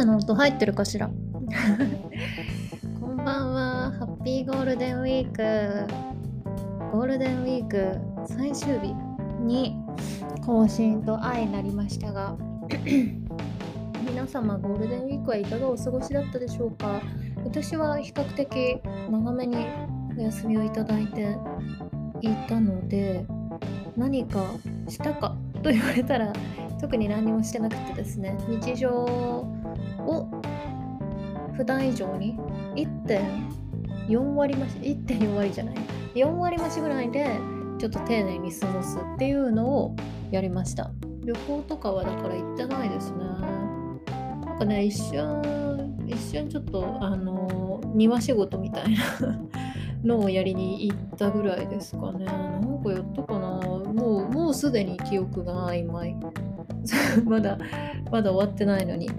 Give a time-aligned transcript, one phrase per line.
[0.00, 1.10] 雨の音入ってるかしら？
[3.00, 3.92] こんばんは。
[3.98, 5.92] ハッピーゴールデンウィーク。
[6.92, 8.94] ゴールデンウィーク最終日
[9.42, 9.76] に
[10.46, 12.34] 更新と愛になりましたが
[14.08, 17.00] 皆様ゴールデンウィークはいかがお過ごしだったでしょうか？
[17.44, 18.80] 私は比較的
[19.10, 19.66] 長めに
[20.18, 21.36] お休みをいただいて
[22.22, 23.24] いたので
[23.96, 24.44] 何か
[24.88, 26.32] したかと言われたら
[26.80, 28.34] 特に何もしてなくてですね。
[28.48, 29.46] 日常
[30.10, 30.28] を
[31.56, 32.36] 普段以上に
[32.74, 35.74] 1.4割増し1.4割じゃない
[36.14, 37.38] 4割増しぐらいで
[37.78, 39.96] ちょっと丁寧に過ごすっていうのを
[40.30, 40.90] やりました。
[41.24, 43.18] 旅行とかはだから行ってないですね。
[44.46, 48.98] なんかね一瞬一瞬ちょっとあの庭仕事みたいな
[50.04, 52.24] のをやりに行ったぐらいですかね。
[52.24, 53.60] なんかやったかな。
[53.60, 56.16] もうもうすでに記憶が曖昧。
[57.24, 57.58] まだ
[58.10, 59.10] まだ終わってないのに。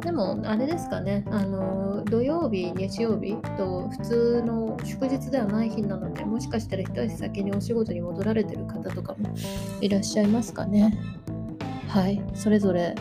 [0.00, 1.24] でもあれですかね。
[1.30, 9.34] あの土曜日日曜日と普通の祝日ではない日なのでもしかしたら一足先にお仕事に戻られてる方とかも
[9.80, 10.96] いらっしゃいますかね。
[11.88, 12.22] はい。
[12.34, 12.94] それぞれ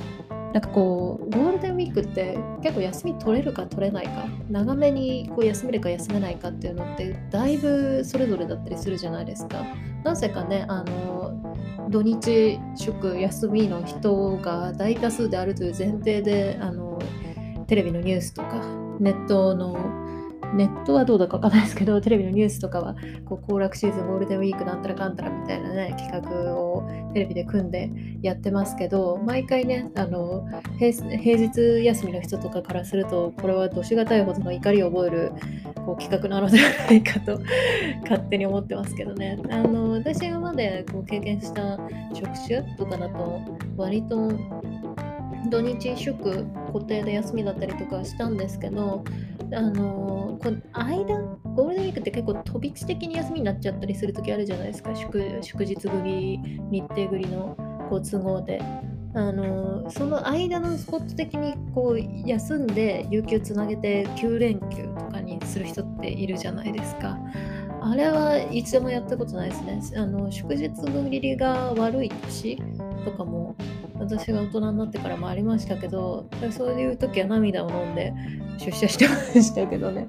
[0.54, 9.66] なんかこうゴールデンウィークって結構休み取れるか取れないか長めにこう休めるか休めないかっていうのってだいぶそれぞれだったりするじゃないですか。
[10.06, 11.55] なぜかねあの
[11.90, 17.00] 土日祝休みの人が大多数であるという前提であの
[17.68, 18.62] テレビのニュースとか
[19.00, 20.05] ネットの
[20.56, 27.90] ネットはどうだかわかんないですけど、 テレビのニュースとかは、こう、行楽シーズン、ゴールデンウィークなんたらかんたらみたいなね、企画をテレビで組んで
[28.22, 35.32] やってますけど、毎回ね、あの、平日休みの人とかからすると、これはどしがたいほどの怒りを覚える
[35.86, 37.40] こう企画なのではないかと
[38.04, 39.38] 勝手に思ってますけどね。
[39.50, 41.80] あの、私がまでこう経験した
[42.14, 43.42] 職種とかだと、
[43.78, 44.32] 割と
[45.50, 49.04] 土日祝固定で休みだったりとかしたんですけど
[49.54, 54.96] あのこ間ゴールデンウィークって結構飛び地的に休みになっちゃったりする時あるじゃないですか。
[54.96, 55.54] 祝日
[55.88, 56.40] 繰り
[56.72, 57.56] 日程繰りの
[57.90, 58.62] こう都合で。
[59.16, 67.18] あのその間のスポット的にこう休んで有給つなげて9連休とかにする人っているじゃないですか
[67.82, 72.62] あれはいつでもやったことないですねあの祝日繰りが悪い年
[73.06, 73.56] とかも
[74.00, 78.14] 私が大人になってからもありましたけどそういう時は涙を飲んで
[78.58, 80.08] 出社してましたけどね。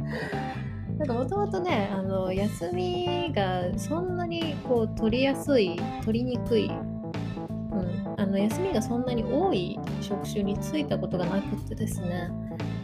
[0.98, 12.30] なんかもともとねあの休みがそんなにこう取りやすい取りにくい、うん、あの休みがそんなに多い職種に就いたことがなくってですね。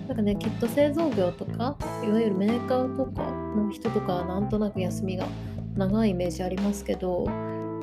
[0.09, 3.23] なんかねきっと製造業とかいわゆるメーカーとか
[3.57, 5.27] の人とかはなんとなく休みが
[5.75, 7.25] 長いイメージありますけど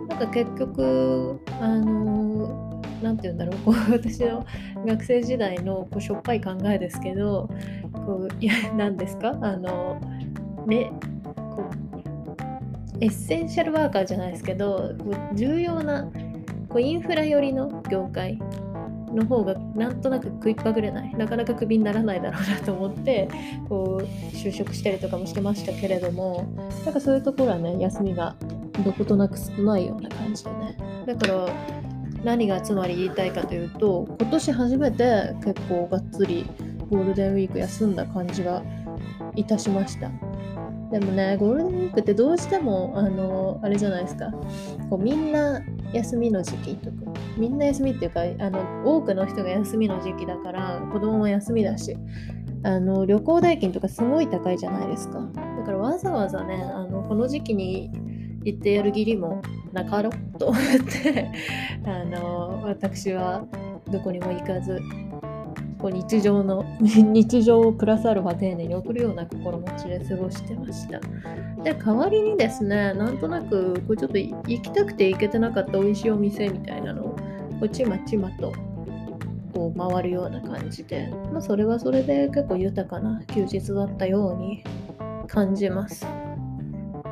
[0.07, 2.68] なんか結局あの
[3.01, 3.57] 何て言うんだろう。
[3.65, 4.45] こう私の
[4.85, 7.49] 学生時代のこうしょっぱい考えですけど
[7.93, 9.37] こういや何ですか？
[9.41, 9.99] あの
[10.67, 10.91] ね
[11.55, 14.91] こうエッセンシャルワーカーじゃないですけど
[15.33, 16.03] 重要な
[16.67, 18.37] こうインフラ寄りの業界
[19.13, 21.11] の方がなんとなく食いっぱぐれない。
[21.15, 23.27] なかなかクビにならないだろうなと思って
[23.67, 24.03] こう
[24.35, 26.45] 就職したりとかもしてましたけれども
[26.85, 28.35] なんかそういうところはね休みが
[28.85, 30.77] どことなく少ないような感じでね。
[31.07, 31.47] だから
[32.23, 36.45] 何がつまり言いたいかというと今年初めて結構がっつり
[36.89, 38.63] ゴールデンウィーク休んだ感じが
[39.35, 40.11] いたしました。
[40.91, 44.31] でもねゴールデンウィークってどうしてもあのあれじゃないですか。
[44.89, 45.61] こうみんな
[45.93, 46.95] 休みの時期とか
[47.37, 51.95] みんな休みっていうかあの多くの人が休みの時期だから子供も休みだし
[52.63, 55.19] あの旅行代金とかすごい高いじゃないですか。
[55.57, 57.91] だからわざわざねあのこの時期に
[58.43, 59.41] 行ってやる義理も
[59.71, 60.61] なかろうと思っ
[61.03, 61.29] て
[61.85, 63.45] あの私は
[63.91, 64.79] どこにも行かず
[65.79, 70.99] こう日常の日常をプラスアルファ丁寧に送るような心持ちで過ごしてました。
[71.63, 77.15] で代わりにですねなんとなくこうちょっと行きたくて行けてなかった美味しいお店みたいなのを
[77.59, 78.53] こうちまちまと
[79.53, 84.63] こう回るような感じで、まあ、それはそれで結構豊かな休日だったように
[85.27, 86.05] 感じます。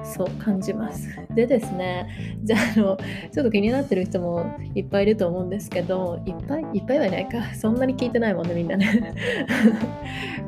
[0.03, 1.07] そう感じます。
[1.35, 2.97] でですね、じゃああの、
[3.31, 7.53] ちょっと気になってる人もいっぱいいると思うんですけど、いっぱいいっぱいはいないか。
[7.55, 9.13] そんなに聞いてないもんね、みんなね。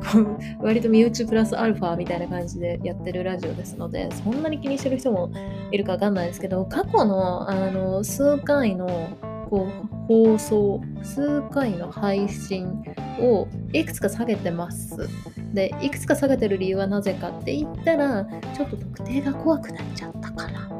[0.12, 5.30] こう割と身内プラスアルファみたいな感じでやってるラジオですので、そんなに気にしてる人も
[5.70, 9.08] いるかわかんないですけど、過去のあの数回の
[9.50, 12.84] こう放送数回の配信
[13.18, 15.08] をいくつか下げてます。
[15.52, 20.70] でいくつか下げてる理由はなぜかって言ったらちょっと特定が怖くなっちゃったから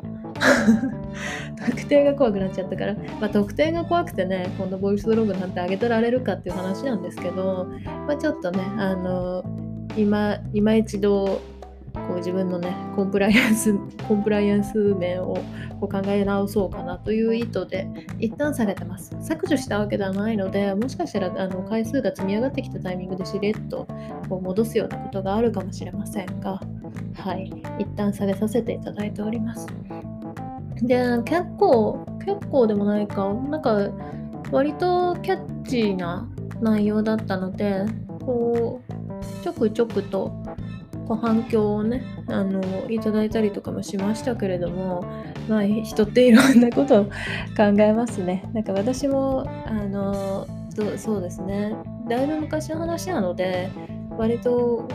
[1.67, 7.67] 特定が怖くなっちゃったから、まあ、特定が怖くてねこんなボイスブログなんて上げてられるかっていう話なんですけど、
[8.07, 9.45] まあ、ちょっとねあの
[9.97, 11.41] 今今一度
[12.11, 13.73] こう自分のねコンプライアンス
[14.09, 15.37] コンプライアンス面を
[15.79, 19.17] こう考え直そうかなという意図で一旦下げてます。
[19.21, 23.87] 削除したわけではないのでもしかしたらあの回数が積み上がってきたタイミングでしれっと
[24.29, 26.61] こう戻すようなことがあるかもしれませんが
[27.15, 27.53] はい。
[27.79, 29.69] 一旦下げさせていただいております。
[30.83, 33.89] で結構結構でもないかなんか
[34.51, 36.29] 割とキャッチーな
[36.61, 37.85] 内容だったので
[38.25, 39.01] こう
[39.43, 40.40] ちょくちょくと
[41.11, 45.05] こう反響をねあのいただいたりとかもしましたけれども
[45.49, 47.13] まあ人っていろんなことを考
[47.79, 48.49] えますね。
[48.53, 50.47] なんか私もあの
[50.97, 51.75] そうですね。
[52.09, 53.71] だいぶ昔の話なので
[54.17, 54.89] 割と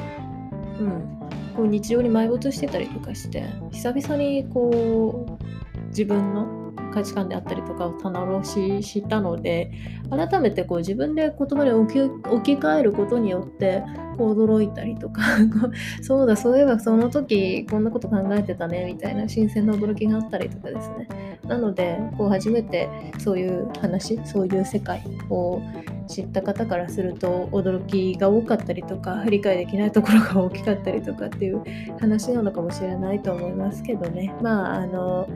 [0.80, 1.20] うん
[1.54, 6.65] こう日常に埋没してたりとかして久々にこう自分の
[6.96, 9.72] 価値観であったりとかを棚卸ししたので
[10.10, 13.84] 改めてこう自分で言葉で置き置き換えることによって
[14.18, 15.22] こう驚いたりとか
[16.02, 21.08] そうだそういえばその時こんなこと考えてたねみたいな新鮮な驚きがあったりとかですね。
[21.46, 22.90] なのでこう初めて
[23.20, 25.62] そういう話そういう世界を
[26.08, 31.62] 知った方からすると驚きが多かったりとか理解できないところが大きかったりとかっていう
[32.00, 34.34] 話なのかもしれないと思いますけどね。
[34.42, 35.28] まああの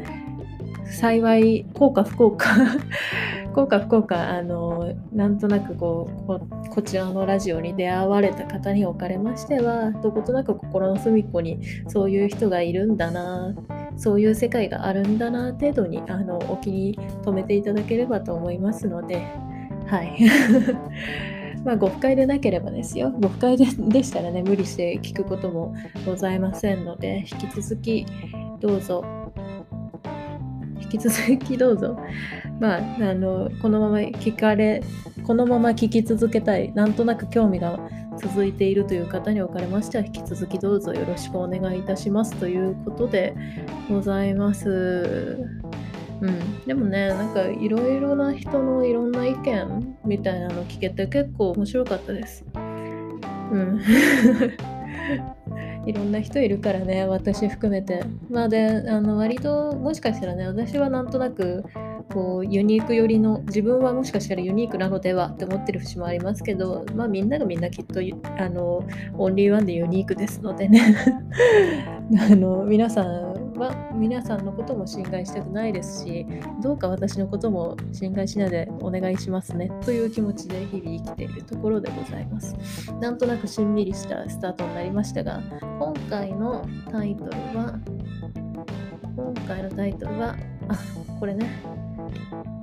[0.90, 2.48] 幸い効果不効果
[3.54, 13.56] 効果不効果あのなんとなくこうこちらのラジオに出会われた方におかれましてはどことなく心の隅っこにそういう人がいるんだな
[13.98, 19.28] そういう世界があるんだな程度にあのお気に留めていただければと思いますので
[19.90, 20.18] はい。
[21.66, 23.12] まあ誤解でなければですよ。
[23.20, 25.76] 誤解ででしたらね無理して聞くことも
[26.06, 28.06] ございませんので引き続き
[28.62, 29.04] どうぞ
[30.82, 31.98] 引き続きどうぞ。
[32.60, 34.84] まあ、あの、このまま聞かれ、
[35.26, 37.80] このまま聞き続けたい、なんとなく興味が
[38.18, 43.36] 続いているという方におかれましては、引き続きどうぞよろしくお願いいたしますということで
[43.90, 45.40] ございます。
[46.22, 52.46] うん、でもね、なんかいろいろな人のいろんな意見みたいなの聞けて結構面白かったです。
[52.54, 53.82] うん。
[55.90, 58.04] いろんな人いるからね私含めて。
[58.30, 61.64] まあであの割ともしかしたらね私はなんとなく
[62.14, 68.02] こうユニーク寄りの自分はもしかしたらユニークなのではって思ってる節もありますけどまあみんながみんなきっと
[68.38, 68.88] あの
[69.18, 70.96] オンリーワンでユニークですのでね。
[72.32, 73.29] あの皆さん
[73.60, 76.26] は皆さんのことも侵害したくないですし
[76.64, 82.56] どうか私のことも侵害しないでお願いしますねという気持ちで日々生きているところでございます。
[83.02, 85.42] なんとなくしんみりしたスタートになりましたが
[85.80, 87.80] 今回のタイトルは
[89.16, 90.36] 今回のタイトルは
[90.70, 90.78] あ
[91.20, 91.50] これね。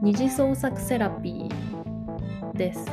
[0.03, 2.87] 二次創作セラピーです。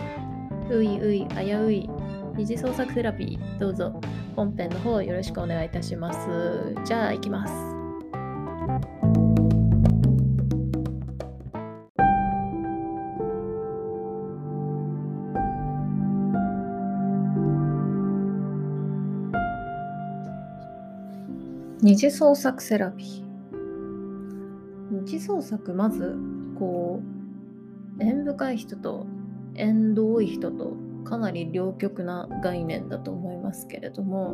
[0.69, 1.89] ういうい危うい。
[2.35, 3.93] 二次創作セラピーどうぞ。
[4.35, 6.75] 本編の方よろしくお願いいたします。
[6.83, 7.72] じゃあ行きます。
[21.83, 23.23] 二次創作セラピー。
[24.89, 26.17] 二次創作まず
[26.57, 27.01] こ
[27.99, 29.05] う縁深い人と
[29.55, 34.33] 縁遠い人とかなり両極な概念だと思いますけれども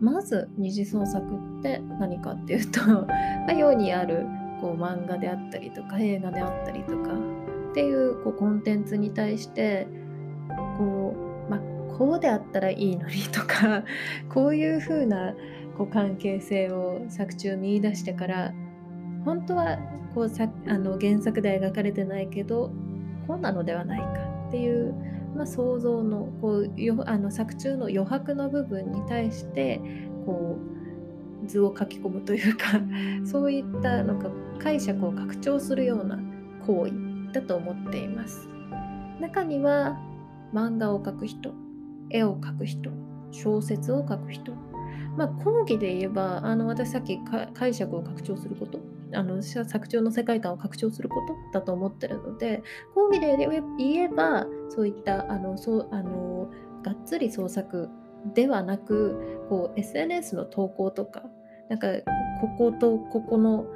[0.00, 1.26] まず二次創作
[1.58, 2.80] って何かっていうと
[3.52, 4.24] 世にある
[4.62, 7.12] こう漫画であったりとか映画であったりとか
[7.70, 9.86] っていうこうコンテンツに対して
[10.78, 11.14] こ
[11.46, 11.60] う、まあ、
[11.98, 13.84] こうであったらいいのにとか
[14.30, 15.34] こういう風な
[15.76, 18.52] こう関係性を作中見出してから
[19.24, 19.78] 本当は
[20.14, 22.72] こうさあの原作では描かれてないけど
[23.26, 24.06] こうなのではないか
[24.48, 24.94] っていう
[25.36, 29.80] まあ、想像のこうよあの作中の余白の部分に対して
[30.24, 30.56] こ
[31.44, 32.80] う図を書き込むというか
[33.24, 36.18] そういったなんか解釈を拡張するような
[36.66, 38.48] 行為だと思っています。
[39.20, 39.98] 中には
[40.54, 41.52] 漫画を描く人
[42.10, 42.90] 絵を描く人
[43.30, 44.52] 小説を書く人
[45.16, 47.18] まあ講義で言えばあの私さっき
[47.54, 48.80] 解釈を拡張すること
[49.12, 51.20] あの作中の世界観を拡張するこ
[51.52, 52.62] とだと思ってるので
[52.94, 53.36] 講義で
[53.78, 56.50] 言えばそういったあのそうあの
[56.82, 57.88] がっつり創作
[58.34, 61.22] ではなくこう SNS の投稿とか
[61.68, 61.88] なんか
[62.40, 63.66] こことここの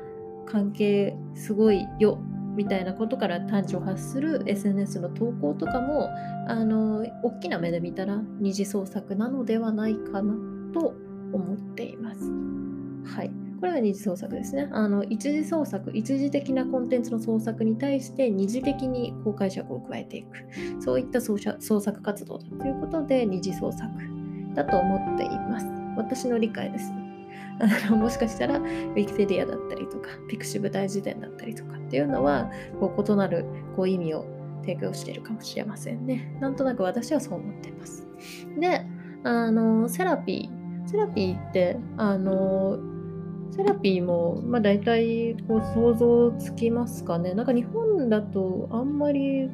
[0.47, 2.19] 関係すごいよ
[2.57, 6.11] みたいなことから端緒を発する SNS の投稿とかも
[6.49, 10.35] あの大きな目で見たら二次創作なのではないかな
[10.75, 10.95] と
[11.33, 12.21] 思っています。
[13.15, 14.71] はいこれが二次創作ですね。
[14.73, 20.29] あの一次創作、一時的なコンテンツの創作に対して二次的にこう解釈を加えていく。
[20.81, 23.87] そういった創作活動だということで二次創作
[24.55, 25.67] だと思っています。
[25.97, 26.91] 私の理解です。
[27.61, 28.59] あのもしかしたら
[28.95, 33.45] Wikipedia だったりとか Pixiv 大辞典だったりとかっていうのはこう異なる
[33.77, 34.25] こう意味を
[34.63, 36.35] 提供しているかもしれませんね。
[36.41, 38.07] なんとなく私はそう思っています。
[38.59, 38.87] で、
[39.25, 40.60] あのセラピー。
[40.91, 42.79] セラピーってあの
[43.53, 47.33] セラピーも、まあ、大体こう想像つきますかね。
[47.35, 49.49] なんか日本だとあんまり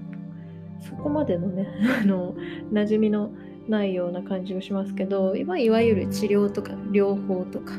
[0.81, 1.67] そこまでのね、
[2.03, 2.35] あの
[2.73, 3.31] 馴染みの
[3.69, 7.75] ないような感じがしますけど、いわゆる治療とか療法とか、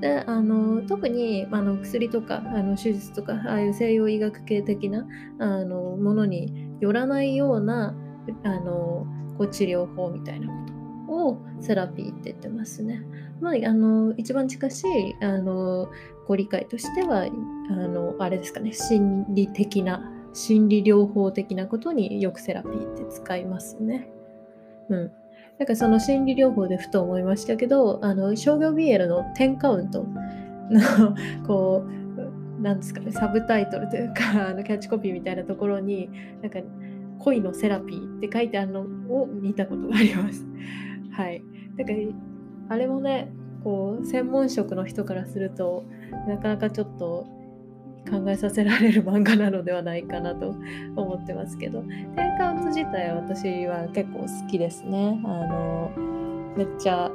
[0.00, 5.06] であの特にあの薬とかあの手術とかああいう西洋医学系的な
[5.38, 7.94] あのものによらないような
[8.44, 9.06] あの
[9.36, 10.73] こう治療法みたいなこと
[11.08, 13.02] をセラピーって言ってますね。
[13.40, 15.88] まあ、あの一番近しいあの
[16.26, 24.08] ご理解としてはあのあれですかね心理的な心理療法的なことによくセラピーって使いますね。
[24.88, 25.12] うん。
[25.58, 30.04] なんかその心理療法でふと思いましたけど、あの商業 BL の10カウント
[30.70, 31.14] の
[31.46, 31.84] こ
[32.58, 36.10] う、なんですかね、サブタイトルというか、 あのキャッチコピーみたいなところに、
[36.42, 36.58] なんか
[37.20, 40.44] 恋のセラピーって書いてあるのを見たことがあります。
[41.16, 41.42] はい。
[41.76, 41.98] だから
[42.68, 45.84] あれもね、こう専門職の人からすると
[46.28, 47.26] なかなかちょっと
[48.10, 50.54] 考えさせられる漫画なのではないかなと
[50.96, 51.82] 思ってますけど。
[51.82, 51.86] テ
[52.26, 55.20] ンカウント自体は私は結構好きですね。
[55.24, 55.90] あの
[56.56, 57.10] めっちゃ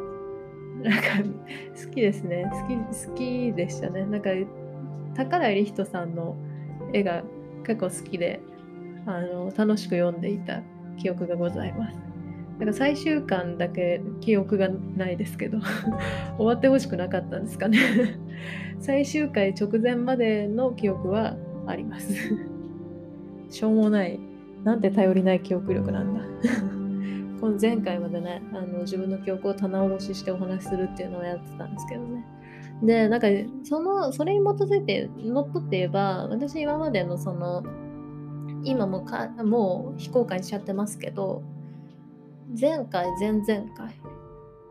[0.82, 1.08] なんか
[1.84, 2.50] 好きですね。
[2.51, 4.06] 好き好きでしたね。
[4.06, 4.29] なんか
[5.15, 6.36] 宝井理人さんの
[6.94, 7.24] 絵が
[7.65, 8.39] 結構好きで
[9.06, 10.62] あの楽しく読んでいた
[10.98, 12.09] 記憶がございます。
[12.60, 15.60] なんか最終巻だけ記憶がないですけど
[16.38, 17.80] 終わってほしくなかったんですかね
[18.80, 22.13] 最終回直前までの記憶はあります
[23.50, 24.20] しょうもない。
[24.63, 26.22] なんて頼りない記憶力なんだ
[27.39, 32.25] この前回までね、あの自分の記憶を棚卸ししてお話しするっていうのをやってたんですけどね。
[32.84, 33.28] で、なんか、
[33.63, 37.63] その、それに基づいて、乗っ取って言えば、私今までのその、
[38.66, 41.44] 今もか、もう非公開しちゃってますけど、
[42.58, 44.01] 前回、前々回、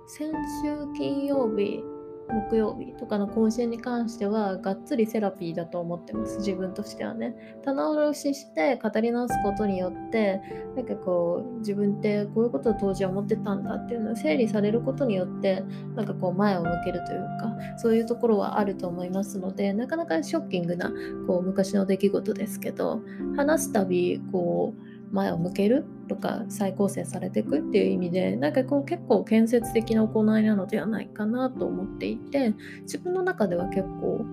[0.08, 0.32] 先
[0.64, 1.85] 週金曜日、
[2.28, 7.56] 木曜日とかの更新に関してはがっつりセラピーだと思ってます自分としてはね。
[7.64, 10.40] 棚卸しして語り直すことによって
[10.75, 15.62] なんかこう自分ってこういうことを当時は思ってたんだっていうのを整理されることによって
[15.94, 20.92] なんかこう前を向けるというかそういうところはあると思いますのでなかなかショッキングな
[21.26, 23.00] こう昔の出来事ですけど
[23.37, 34.25] 話すたびこう前を向けるとか再構成されていくっていう意味でなんかこう結構建設的な行いなのではないかなと思っていて自分の中では結構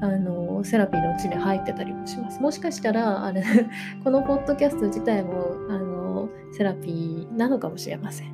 [0.00, 2.40] あのセラピーのうちに入ってたりもします。
[2.40, 3.42] もしかしたらあれ
[4.02, 8.32] このポッドキャスト自体もあのセラピーなのかもしれません。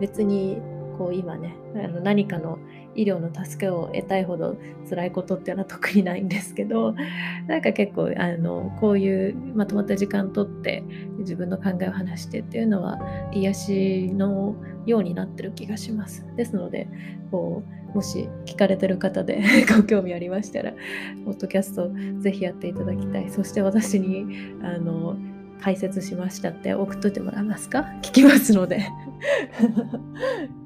[0.00, 0.60] 別に
[0.98, 2.58] こう今ねあの何かの
[2.94, 4.56] 医療の助けを得たいほど
[4.88, 6.94] 辛いことっていうのは特にないんですけど
[7.48, 10.82] なんか結構あのこういうまとまった時間とって
[11.18, 13.00] 自分の考えを話してっていうのは
[13.32, 14.54] 癒しの
[14.86, 16.26] ようになってる気がします。
[16.36, 16.88] ですので
[17.30, 19.42] こうもし聞かれてる方で
[19.76, 20.72] ご興味ありましたら
[21.24, 23.28] ポッドキャストぜひやっていただきたい。
[23.30, 24.26] そして私に
[24.62, 25.16] あの
[25.60, 27.86] 解説しましたって送っといてもらえますか？
[28.02, 28.80] 聞きますので。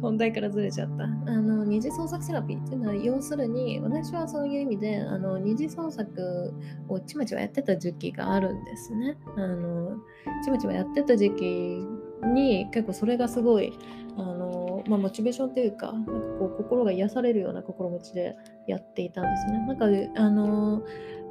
[0.00, 1.04] 本題からずれちゃった。
[1.04, 6.54] あの二次創作セラピーっていうのは要するに私はそういう意味であの二次創作
[6.88, 9.16] をちまちまやってた時期があるんですね。
[9.36, 9.96] あの
[10.44, 11.86] ちまちまやってた時期
[12.34, 13.72] に結構それがすごい
[14.16, 19.58] あの、まあ、モチベーションというかなんかこう心が癒されるような心持ちでやっていたんですね。
[19.66, 19.86] なんか
[20.20, 20.82] あの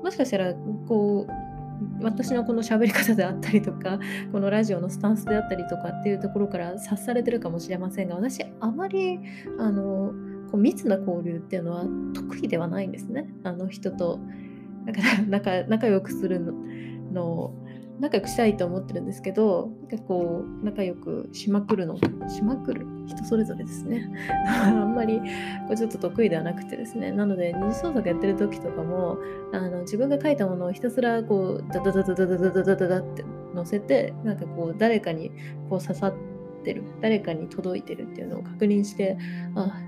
[0.03, 0.53] もしかしたら
[0.88, 1.54] こう
[2.01, 4.00] 私のこの喋り方であったりとか
[4.32, 9.20] このラジオのスタンスであったりとかっていうところから察されてるかもしれませんが私あまり
[9.58, 10.13] あの
[10.51, 13.27] こう密な交流っていうのは得意ではないんですね。
[13.44, 14.20] あの人と。
[14.86, 16.39] だから仲仲良くする
[17.12, 17.51] の
[17.99, 21.97] 仲良くしたいと思ってるんですけど結構仲良くしまくるの
[22.27, 22.85] しまくる？
[23.07, 24.09] 人それぞれですね。
[24.47, 27.11] あんまりこれちょっと得意ではなくてですね。
[27.11, 29.17] なので二次創作やってる時とかも
[29.53, 33.23] あの自分が書いたものをひたすらこうダダダダダダダダダダって
[33.53, 35.31] 載せてなんかこう誰かに
[35.69, 36.13] こう刺さっ
[36.63, 39.17] てる誰かに届いてるっていうのを確認して
[39.55, 39.81] あ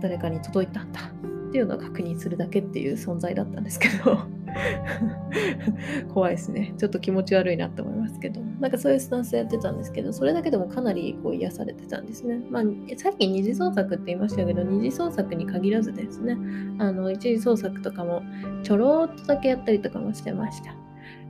[0.00, 1.00] 誰かに届いたんだ
[1.48, 4.18] っていうのを確認するだけっていう存在だったんですけど
[6.12, 6.74] 怖いですね。
[6.78, 8.40] ちょっと気持ち悪いなって思いますけど。
[8.60, 12.40] なんかそういうスタンスやってたんですけどそれだけでもかなりこう癒されてたんですね。
[12.50, 12.62] まあ
[12.96, 16.36] さっき二次創作って言いましたけど二次創作に限らずですね。
[16.78, 18.22] あの一次創作とかも
[18.62, 20.74] ちょろっとだけやったりとかもしてました。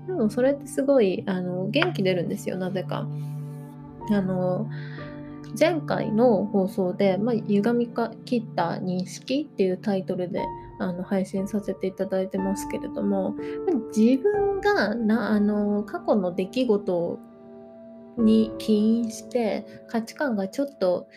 [0.07, 2.57] でもそれってすごいあの元気出るんですよ。
[2.57, 3.07] なぜか。
[4.11, 4.69] あの
[5.59, 10.41] 前回の放送で「まあ、歪みか切った認識」っていうタイトルで
[10.83, 13.35] あの配信させていただいてますけれども
[13.97, 17.19] 自分がなあの過去の出来事
[18.19, 21.09] に起因して価値観がちょっと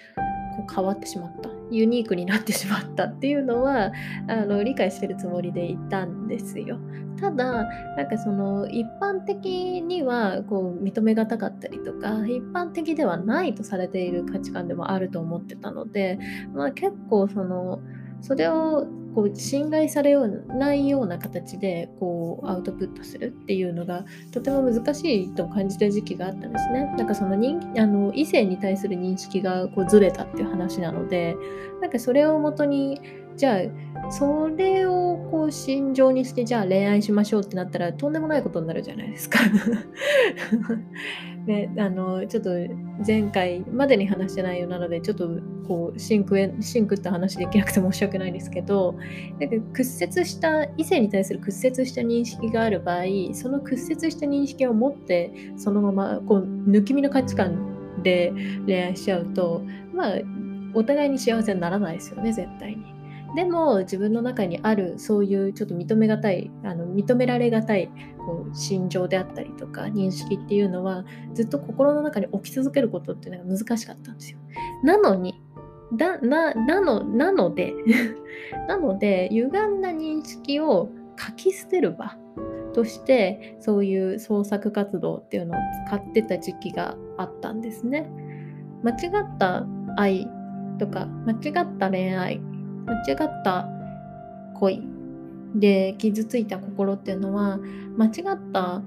[0.56, 3.92] こう変わってしまったユニークになってしまったっていうのは
[4.28, 6.80] あの理解してるつもりでいたんですよ。
[7.20, 7.64] ただ
[7.96, 16.20] なんかその一般的にはこう認めがたかったりとか一般的ではないとされている価値観でもあると思ってたので、
[16.54, 17.80] まあ、結構その
[18.22, 26.84] それをこう侵害されようないような形でこうアウトプットするっていうのがとても難しいと感じた時期があったんですね。
[26.98, 31.36] なんかその人あの異性に対する認識がこうずれたっていう話なので
[31.82, 33.00] なんかそれをもとに
[33.38, 39.40] じゃあそれをこう心情にしてじゃあ恋愛しましょうってなったらとんでもないことになるじゃないですか
[41.46, 42.50] ね、あのちょっと
[43.06, 45.30] 前回までに話してないようなのでちょっと
[45.68, 48.96] こうシンクへシンクって話できなくて申し訳ないんですけど
[49.40, 58.34] なんか屈折した異性に対する屈折した認識がある場合その屈折した認識を持ってそのままこう抜き身の価値観で
[58.66, 59.62] 恋愛しちゃうと
[59.94, 60.20] まあ
[60.74, 62.95] お互いに幸せにならないですよね絶対に。
[63.36, 67.90] でも自分の中にあるそういうちょっと認めがたいあの認められがたい
[68.26, 74.40] こう心情であったりとか認識っていうのはずっと心の中に起き続けることっていうのが難しかったんですよ。
[74.84, 75.42] なのに
[75.94, 77.74] だななのなので
[78.68, 82.18] なので歪んだ認識を書き捨てる場
[82.74, 88.10] としてそういう創作活動っていうのを使ってた時期があったんですね。
[88.84, 89.66] 間違った
[89.98, 90.28] 愛
[90.78, 92.42] とか間違った恋愛
[92.86, 93.68] 間違った
[94.56, 94.84] 恋
[95.56, 97.60] で傷ついた心っていうのは
[97.98, 98.84] 間違った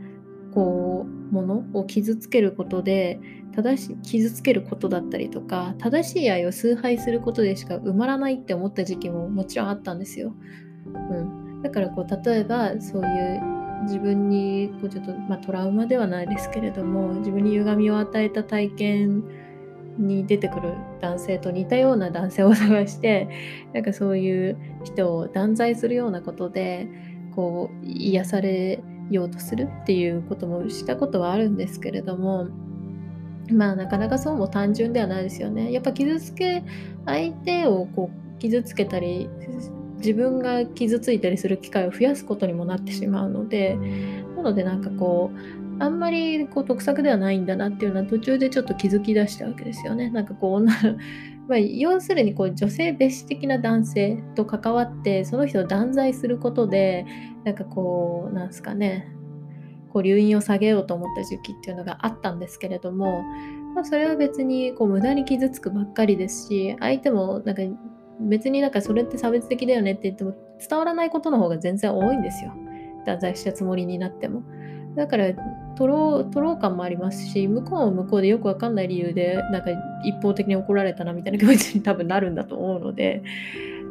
[0.52, 3.20] こうものを傷つけることで
[3.54, 10.32] 正し傷つけることだったりとか正しい愛を崇拝することでしか埋まらないって思った時期ももちろんあったんですよ。
[10.86, 19.24] うん、だからこう例えばそういう自分にこうちょっと、まあ、トラウマではないですけれども自分に歪みを与えた体験
[19.98, 23.28] に出てくる男性と似たような男性を探して
[23.74, 26.88] なんかそういう人を断罪するようなことで
[27.34, 28.80] こう癒され
[29.10, 32.48] ようとするっていうこともしたことはあるんですけれども
[33.50, 35.72] まあなかなかそうも単純ではないですよね。
[35.72, 36.62] やっぱ傷つけ
[37.06, 39.28] 相手をこう傷つけたり
[39.98, 43.76] 自分が傷ついたりする機会を増やすことにもなってしまうので
[44.36, 50.10] なのでなんかこうあんまりこう得策ではないんだなっていうのは途中でちょっと気づき出したわけですよね。
[50.10, 50.60] なんかこう
[51.48, 57.06] まあ、要するにこう女性蔑視的な男性と関わってその人を断罪することで
[57.44, 59.10] なんかこうなんですかね
[59.90, 63.22] こう留飲を下げようと思った時期っていうのがあったんですけれども、
[63.74, 67.62] まあ、それは別にこう無駄に傷つくばっかりですし相手もなんか
[68.20, 70.34] 別になんかそれって差別的だよねって言っても
[70.68, 72.52] 伝わらないことの方が全然多いんですよ
[73.06, 74.42] 断罪したつもりになっても。
[74.96, 75.32] だから
[75.78, 79.70] 取ろう取ろう感もありますし向こうも向こうでよくわかんない理由でなんか
[80.04, 83.22] 一方的に怒られたなみたいな気持ちに多分なるんだと思うので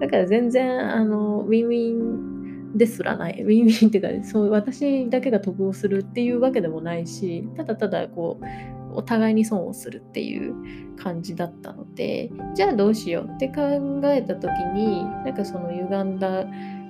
[0.02, 8.46] だから全然あのウィンウィンですらないウィンウィンっていうかそう私だけが得をするっていうわけでもないしただただこう
[8.94, 10.54] お互いに損をするっていう
[10.98, 13.62] 感じだったのでじゃあどうしようって考
[14.04, 16.44] えた時になんかその歪んだ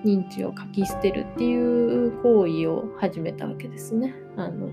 [0.03, 4.27] 認知を書き捨てるっていう行為を始めたわけですね。
[4.38, 4.69] あの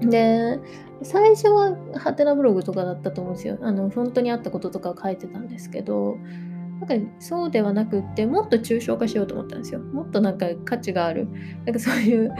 [0.00, 0.60] で
[1.02, 3.58] 最初はハテナブログとかだったと思うんですよ。
[3.62, 6.18] あの本当にあったこととか書いてたんですけど
[6.80, 9.80] なんかそうではなくってもっと抽象化しようと思ったんですよ。
[9.80, 11.28] もっとなんか価値がある
[11.64, 12.32] なんかそういう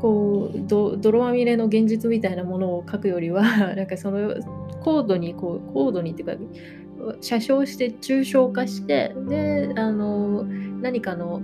[0.00, 3.42] こう泥まみれの現実みたいなものを書くよりは
[3.76, 4.34] なんかその
[4.80, 6.34] 高度にこう高度にっていうか
[7.20, 11.40] 写生して抽象化してであの何かの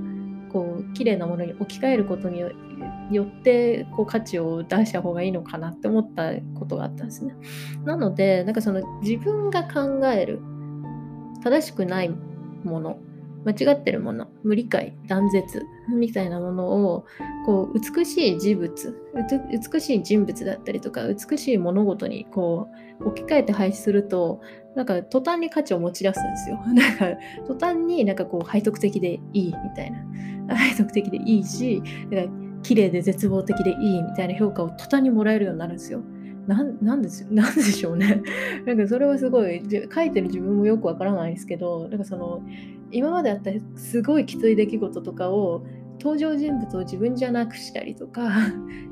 [0.48, 7.34] こう綺麗なものに置き換えることによってこう価値を出した方がいいのかなって思ったことがあったんですね。
[7.84, 10.40] なのでなんかその自分が考える
[11.42, 12.10] 正しくない
[12.64, 12.98] もの
[13.44, 17.06] 間違ってるもの無理解断絶みたいなものを
[17.46, 18.94] こう美しい事物
[19.72, 22.68] 美しい人物だったりとか美しい物事にこ
[23.00, 24.40] う置き換えて配置すると
[24.74, 26.60] なんか途端に価値を持ち出すんですよ。
[26.72, 36.02] なんか途端になんかこう背徳的でいいみたいな 背徳的でいいしなんか綺麗で絶望的でいいみたいな評価を途端にもらえるようになるんですよ。
[36.46, 38.22] なんです なんでしょうね。
[38.64, 39.62] なんかそれはすごい
[39.94, 42.42] 書いてる自分もよくわからないんですけどなんかその
[42.90, 45.62] 今まであったすごいきつい出来事とかを
[46.00, 48.30] 登場人物を自分じゃなくしたりとか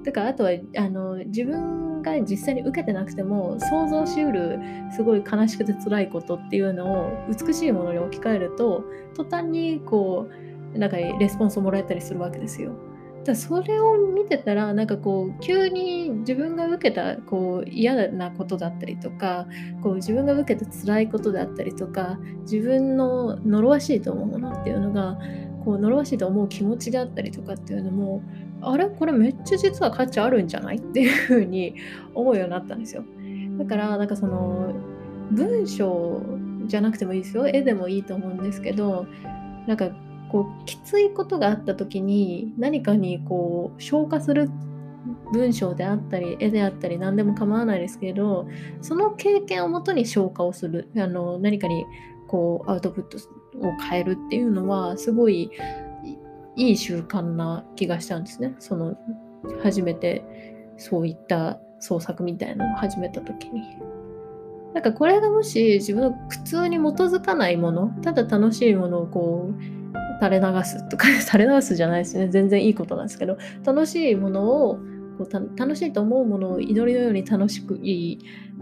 [0.05, 4.59] とかあとはあの自分が実際に受けてなくても想像しうる
[4.95, 10.29] すごい悲しくて辛いことっていうのを美しいものに置き換えると途端にこ
[10.75, 12.73] うなんかレスポンスをもらえたりするわけですよ。
[13.25, 19.49] だそれを見てたらなんかこう急に自分が受けたこう嫌なことだったりとか
[19.83, 25.19] こう自分が受けた辛いことだったりとか自分の呪わしいと思うものっていうのが
[25.65, 28.23] こう呪わしいと思う気持ちであったりとかっていうのも
[28.63, 28.87] あれ？
[28.87, 30.77] これめっちゃ実は価値あるんじゃない？
[30.77, 31.75] っていうふうに
[32.15, 33.05] 思うようになったんですよ。
[33.59, 34.73] だからなんかその
[35.31, 36.23] 文章
[36.67, 37.47] じゃなくてもいいですよ。
[37.49, 39.07] 絵でもいいと思うんですけど
[39.67, 39.91] なんか
[40.31, 44.51] こうきついことがあった時に何かにこう消化する
[45.33, 48.49] 文章であったり絵であったり何でも構わないですけど
[48.81, 50.89] その経験をもとに消化をする。
[50.97, 51.85] あの何かに
[52.27, 53.19] こうアウトプット
[53.67, 55.51] を変えるっていうのはすごい
[56.57, 58.97] いい習慣な気がしたんですねその
[59.63, 60.25] 初めて
[60.77, 63.63] そういった創作みたいなのを始めた時に。
[64.75, 74.79] なんかこれがもし自分の苦痛に基づかないものただ楽しいものをこう垂れ流すとか 垂れ流すじゃないですね全然いいことなんですけど楽しいものを
[75.17, 78.19] こう楽しいと思うものを祈りのように楽しくい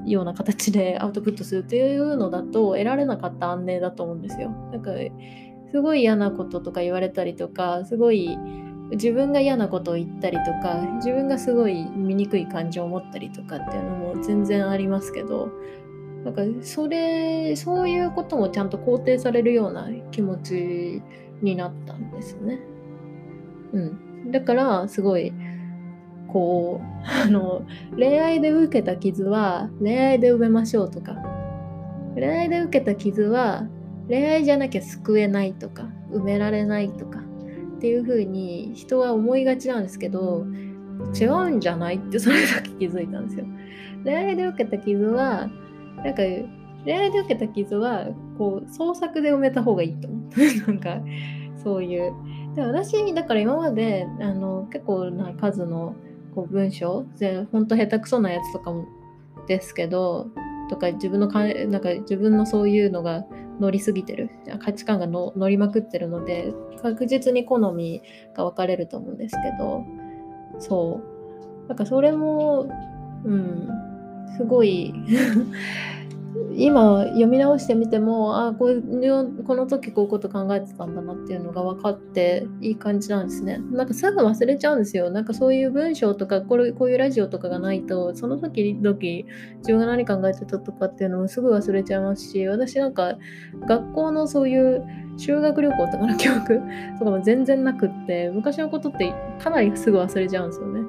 [0.07, 4.51] いような形でアウトプットするっていうのだと得られなかった安寧だと思うんですよ。
[4.71, 4.93] なんか
[5.75, 8.39] すごい嫌なこととか言われたりとかすごい
[8.93, 15.51] 自分が嫌なことを言ったりとか自分がすごい醜い感情を持ったりとかっていうのも全然ありますけど
[16.25, 21.03] なんかそれそういうこともちゃんと肯定されるような気持ち
[21.43, 22.61] になったんですね。
[23.73, 24.31] うん。
[24.31, 25.33] だから、すごい、
[26.29, 27.63] こう、 あの、
[27.97, 31.17] 恋愛で受けた傷は恋愛で埋めましょうとか、
[32.15, 33.67] 恋愛で受けた傷は
[34.09, 37.23] 恋愛じゃなきゃ救えないとか、埋められないとか、っ
[37.81, 40.47] ていう風に人は思いがちなんですけど、
[41.19, 43.47] 違うんじゃないってそれだけ気づいたんですよ。
[44.05, 45.49] 恋愛で受けた傷は、
[45.97, 46.23] なんか
[46.85, 51.01] 恋愛で受けた傷はこう創作で埋めた方がいいと思う なんか
[51.63, 52.13] そういう
[52.55, 55.95] で私だから今まであの結構な数の
[56.35, 57.07] こう文章
[57.53, 58.87] ほんと下手くそなやつとかも
[59.47, 60.29] ですけど
[60.69, 63.25] とか自分のかなんか自分のそういうのが
[63.61, 64.31] 乗りすぎてる。
[64.61, 68.03] 価値観がの乗りまくってるので確実に好み
[68.35, 69.85] が分かれると思うんですけど。
[70.59, 71.01] そ
[71.65, 71.69] う。
[71.69, 72.69] なんかそれも
[73.25, 73.69] うん。
[74.37, 74.93] すごい
[76.57, 78.67] 今読み直してみてもあこ
[79.47, 83.59] この時こういうこと考えてたんだなっていうのが分かっていい感じなんですね。
[83.71, 85.11] なんかすぐ忘れちゃうんですよ。
[85.11, 88.99] なんかそういう文章とかこれこういうラジオとかがないとその時々
[89.59, 93.17] 自分が何考えてたとかっていうのもすぐ忘れちゃいますし私なんか
[93.67, 94.85] 学校のそういう
[95.17, 96.61] 修学旅行とかの記憶
[96.99, 100.81] とかも全然なくって昔のことってかなりすぐ忘れちゃうんですよね。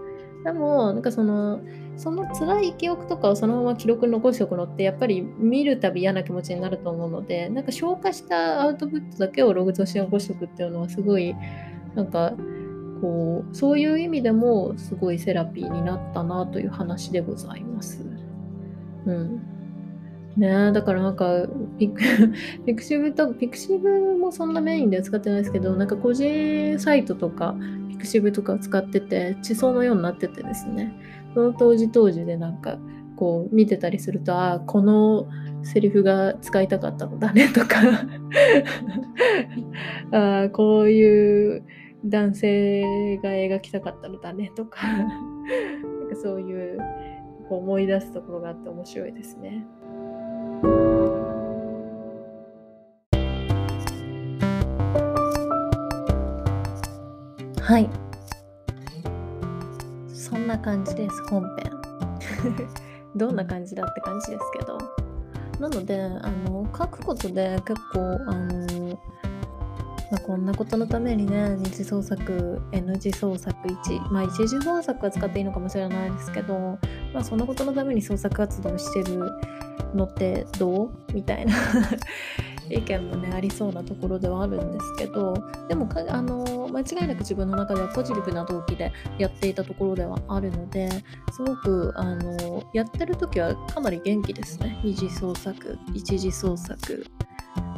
[0.44, 1.60] でもなんかその
[1.98, 11.36] その辛い記憶とかをそのまま記録に残しておくのってやっぱり見るたび嫌な気持ちになると思うのでなんか消化したアウトプットだけをログとして残しておくっていうのはすごい
[11.96, 12.34] なんか
[13.02, 18.06] こうそういう意味でもすごいセラピーになったなという話でございます。
[19.06, 19.42] うん
[20.38, 21.48] ねだからなんか
[21.80, 22.02] ピク
[22.66, 27.56] pixiv と pixiv もそんなメインでは使ってないですけどなんか個人サイトとか
[27.90, 30.94] pixiv とか使ってて地層のようになっててですね
[31.36, 32.80] その当時当時でなんか
[33.18, 35.28] こう見てたりするとああこの
[35.64, 37.82] セリフが使いたかったのだねとか。
[40.12, 41.64] ああこういう
[42.06, 44.88] 男性が描きたかったのだねとか。
[44.88, 45.08] なん
[46.10, 46.78] かそういう
[47.50, 49.66] こう思い出すところがあって面白いですね。
[57.60, 58.05] はい。
[60.26, 61.72] そんな感じです本編。
[63.16, 64.78] どんな感じだって感じですけど。
[65.60, 66.10] なのであ
[66.50, 69.00] の書くことで結構あの
[70.12, 76.78] まあ、こんなことのためにね二次創作 N 次創作1まあ一次創作は使っていいのかもしれないですけど、
[77.14, 79.32] まあ、そんなことのために創作活動してる
[79.96, 80.92] のってどう？
[81.14, 81.56] みたいな
[82.70, 85.34] 意見もねありそうなところではあるんですけど
[85.68, 90.90] でもあの間違いなく自分の中ではポジティブな動機でやっていたところではあるので
[91.32, 94.80] すごくあのやってる時はかなり元気ですね。
[94.84, 97.06] 二次創作一次創作。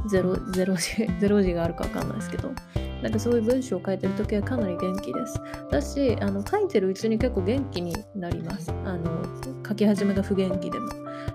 [0.08, 2.52] ゼロゼロ時 ゼロ時があるか分かんないですけど
[3.02, 5.40] なんかそういう文章を書いてる時はかなり元気です。
[5.70, 8.72] だし、あの書いてるうちに結構元気になります。
[8.86, 9.22] あの
[9.68, 10.88] 書き始めが不元気でも。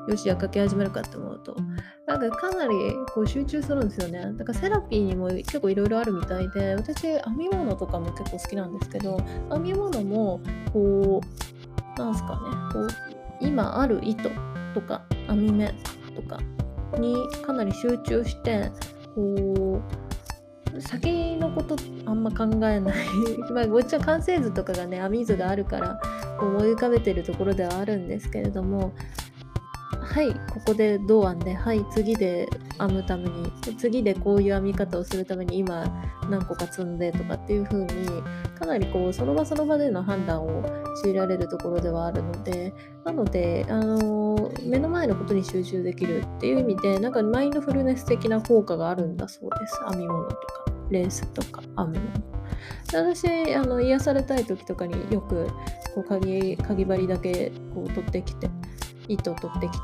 [0.09, 1.57] よし、じゃあ書き始めるかって思うと。
[2.07, 2.75] なんかかなり
[3.15, 4.33] こう集中するんですよね。
[4.37, 9.19] だからセラピーにも結構いろいろあるみたいで、私編み物とかも結構好きなんですけど、
[9.51, 10.41] 編み物も
[10.73, 11.21] こ
[11.97, 12.89] う、なんすかね、こう
[13.41, 14.29] 今ある糸
[14.75, 15.73] とか編み目
[16.17, 16.41] とか
[16.99, 18.71] にかなり集中して、
[19.15, 19.81] こ
[20.75, 21.77] う先のこと
[22.07, 22.81] あんま考えない。
[23.53, 26.01] まあもちろん完成図とかがね編み図があるから
[26.41, 28.93] 思い浮かべてるところではあるんですけれども
[30.01, 35.85] はいここで同案ではい次で編むために次でこういう編み方をするために今
[36.29, 37.89] 何個か積んでとかっていう風に
[38.59, 40.65] かなりこうその場その場での判断を
[41.03, 49.81] 強いられるところではあるのでなので、あの、目の前のことに集中できるっていう意味でなんかマインドフルネス的な効果があるんだそうです。
[49.91, 51.63] 編み物とかレースとか。
[51.77, 52.33] 編む物
[52.93, 55.49] 私あの癒されたい時とかによく
[55.95, 58.51] こう鍵鍵針だけこう取ってきて
[59.09, 59.79] 糸を取ってきて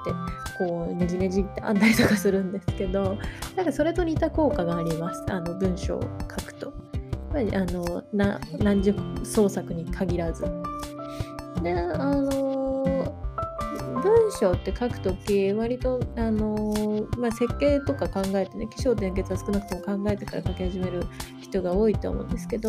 [0.59, 3.19] こうねじねじって編んだりとかするんですけど
[3.57, 6.73] なんかそれと似た効果がありますあの文章を書くと。
[7.35, 8.03] やっぱりあの
[8.59, 10.45] 何十創作に限らず。
[11.63, 12.69] であの
[14.03, 21.05] 文章って書くとき割とあの、まあ、設計とか考えてね起承転結は少なくとも考えてから書き始める
[21.41, 22.69] 人が多いと思うんですけど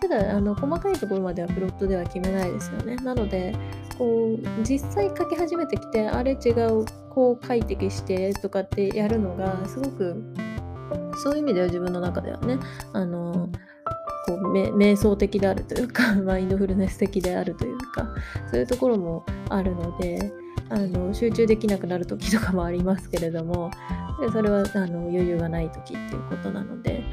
[0.00, 3.54] ただあの細かいところまではプロットでは決めないですよねなので
[3.98, 10.22] こう実際書き始めてきてあれ違うこう書いてきしてとかってやるのがすごく
[11.22, 12.58] そういう意味では自分の中ではね
[12.92, 13.48] あの
[14.26, 18.08] こう瞑想的であるというか マインドフルネス的であるというか
[18.50, 20.32] そういうところもあるので
[20.68, 23.70] あの集中できなくなる時とかもありますけれども
[24.20, 27.04] でそれはあの余裕がない時っていうことなので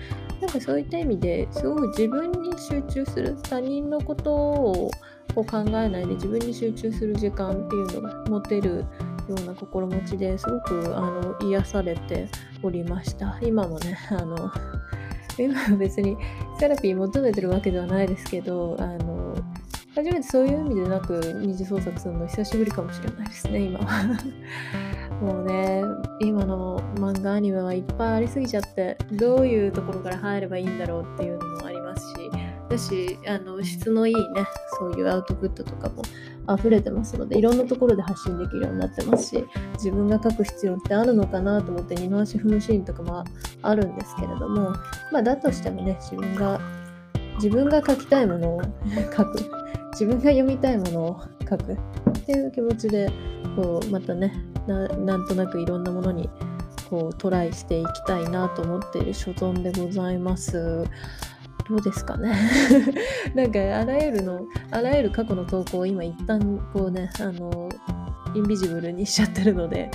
[0.41, 4.91] なんかそういった意味ですごく自分に集中する他人のことを
[5.35, 8.85] 考えないで自分に集中する時間っていうのが持てる
[9.27, 12.27] ような心持ちですごくあの癒されて
[12.61, 13.39] おりました。
[13.41, 14.51] 今もね あの
[15.37, 16.17] 今は別に
[16.59, 19.35] セラピー求めてるわけではないですけどあの
[19.95, 24.19] 初めてそういう意味でなく二次創作するの久しぶりかもしれないですね今は。
[25.21, 25.83] もうね
[26.19, 31.52] 今の漫画アニメはいっぱいありすぎちゃってどういうところから入ればいいんだろうっていうのも
[32.73, 34.45] だしあの質のいいね
[34.79, 36.03] そういうアウトプットとかも
[36.55, 43.23] 溢れてますのでいろんなところで発信できるようになってますし自分が書く必要ってあるのかなと思って二の足踏むシーンとかも
[43.61, 44.73] あるんですけれども
[45.11, 46.59] まあだとしてもね自分が
[47.35, 48.61] 自分が書きたいものを
[49.15, 49.39] 書く
[49.91, 51.77] 自分が読みたいものを書くっ
[52.25, 53.11] ていう気持ちで
[53.55, 54.33] こうまたね
[54.67, 56.29] なんとなくいろんなものに
[56.89, 60.85] こうトライしていきたいなと思っている所存でございます。
[61.69, 62.33] どうですかね。
[63.35, 67.69] なんかあらゆるのあらゆる過去の投稿を今一旦こうねあの
[68.35, 69.89] インビジブルにしちゃってるので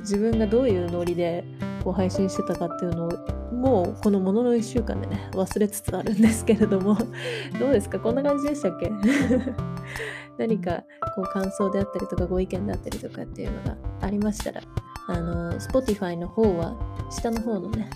[0.00, 1.44] 自分がどういうノリで
[1.82, 3.10] こう配信してたかっていうのを
[3.52, 6.96] もうこのものの1週間でね忘れつつあるんですけれども
[7.58, 7.98] どうですか？
[7.98, 8.90] こんな感じでしたっけ？
[10.38, 10.84] 何か
[11.16, 14.60] こう感想であったりとかご意見であったりとかっていうのがありましたら
[15.08, 16.74] あの Spotify の方は
[17.10, 17.90] 下の方のね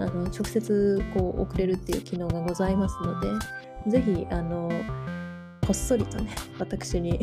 [0.00, 3.28] あの直接こう送れるっていう機能がございますので
[3.88, 4.70] ぜひあの
[5.62, 7.20] こっそりとね私に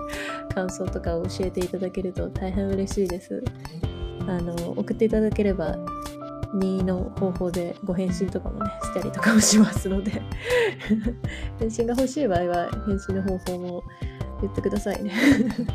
[0.54, 3.42] 感想とかを教えていただけると大変嬉しいです。
[4.26, 5.74] あの送っていただければ
[6.54, 10.22] 2の方法でご返信とかもねしたりとかもしますので
[11.58, 13.82] 返信が欲しい場合は返信の方法も
[14.42, 15.12] 言ってくださいね。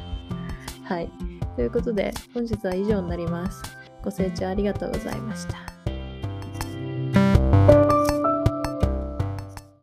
[0.85, 1.11] はい。
[1.55, 3.61] ということで本日は以上になります。
[4.03, 5.72] ご清聴ありがとうございました。